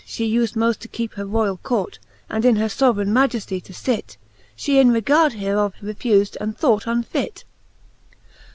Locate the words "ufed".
0.35-0.55